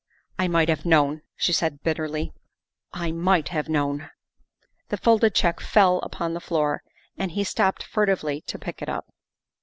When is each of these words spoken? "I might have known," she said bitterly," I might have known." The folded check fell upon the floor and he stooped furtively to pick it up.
"I 0.39 0.47
might 0.47 0.67
have 0.67 0.83
known," 0.83 1.21
she 1.35 1.53
said 1.53 1.83
bitterly," 1.83 2.33
I 3.05 3.11
might 3.11 3.49
have 3.49 3.69
known." 3.69 4.09
The 4.89 4.97
folded 4.97 5.35
check 5.35 5.59
fell 5.59 5.99
upon 5.99 6.33
the 6.33 6.41
floor 6.41 6.81
and 7.19 7.33
he 7.33 7.43
stooped 7.43 7.83
furtively 7.83 8.41
to 8.47 8.57
pick 8.57 8.81
it 8.81 8.89
up. 8.89 9.13